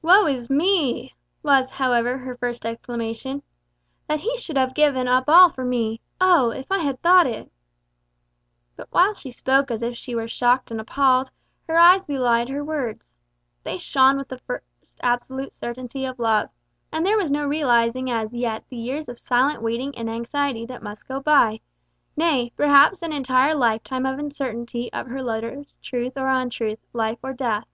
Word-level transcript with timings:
"Woe 0.00 0.26
is 0.26 0.48
me!" 0.50 1.14
was, 1.42 1.70
however, 1.70 2.18
her 2.18 2.36
first 2.36 2.64
exclamation. 2.66 3.42
"That 4.06 4.20
he 4.20 4.36
should 4.36 4.56
have 4.56 4.74
given 4.74 5.08
up 5.08 5.24
all 5.28 5.48
for 5.48 5.64
me! 5.64 6.00
Oh! 6.20 6.50
if 6.50 6.70
I 6.70 6.78
had 6.78 7.00
thought 7.02 7.26
it!" 7.26 7.50
But 8.76 8.88
while 8.92 9.14
she 9.14 9.30
spoke 9.30 9.70
as 9.72 9.82
if 9.82 9.96
she 9.96 10.14
were 10.14 10.28
shocked 10.28 10.70
and 10.70 10.80
appalled, 10.80 11.30
her 11.68 11.76
eyes 11.76 12.06
belied 12.06 12.48
her 12.48 12.64
words. 12.64 13.16
They 13.64 13.76
shone 13.76 14.16
with 14.18 14.28
the 14.28 14.38
first 14.38 14.98
absolute 15.02 15.54
certainty 15.54 16.04
of 16.04 16.18
love, 16.20 16.50
and 16.92 17.04
there 17.04 17.18
was 17.18 17.30
no 17.32 17.44
realising 17.46 18.08
as 18.10 18.32
yet 18.32 18.64
the 18.68 18.76
years 18.76 19.08
of 19.08 19.18
silent 19.18 19.62
waiting 19.62 19.96
and 19.98 20.08
anxiety 20.08 20.64
that 20.66 20.82
must 20.82 21.08
go 21.08 21.20
by, 21.20 21.60
nay, 22.16 22.52
perhaps 22.56 23.02
an 23.02 23.12
entire 23.12 23.54
lifetime 23.54 24.06
of 24.06 24.18
uncertainty 24.20 24.92
of 24.92 25.08
her 25.08 25.22
lover's 25.22 25.76
truth 25.80 26.12
or 26.16 26.28
untruth, 26.28 26.78
life 26.92 27.18
or 27.22 27.32
death. 27.32 27.64